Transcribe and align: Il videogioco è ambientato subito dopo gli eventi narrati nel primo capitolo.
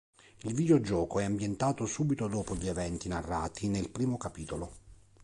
Il 0.45 0.55
videogioco 0.55 1.19
è 1.19 1.25
ambientato 1.25 1.85
subito 1.85 2.27
dopo 2.27 2.55
gli 2.55 2.67
eventi 2.67 3.07
narrati 3.07 3.67
nel 3.67 3.91
primo 3.91 4.17
capitolo. 4.17 4.71